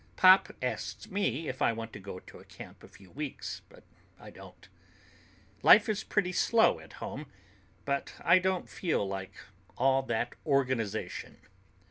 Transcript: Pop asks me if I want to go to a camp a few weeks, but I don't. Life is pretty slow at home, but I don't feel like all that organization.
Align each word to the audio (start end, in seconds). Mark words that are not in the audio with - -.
Pop 0.15 0.51
asks 0.63 1.11
me 1.11 1.47
if 1.47 1.61
I 1.61 1.71
want 1.73 1.93
to 1.93 1.99
go 1.99 2.19
to 2.19 2.39
a 2.39 2.43
camp 2.43 2.83
a 2.83 2.87
few 2.87 3.11
weeks, 3.11 3.61
but 3.69 3.83
I 4.19 4.31
don't. 4.31 4.67
Life 5.61 5.87
is 5.87 6.03
pretty 6.03 6.31
slow 6.31 6.79
at 6.79 6.93
home, 6.93 7.27
but 7.85 8.15
I 8.19 8.39
don't 8.39 8.67
feel 8.67 9.07
like 9.07 9.35
all 9.77 10.01
that 10.01 10.33
organization. 10.43 11.37